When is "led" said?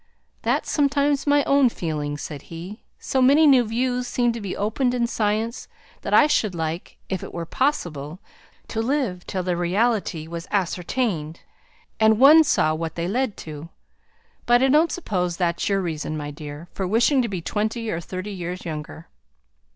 13.07-13.37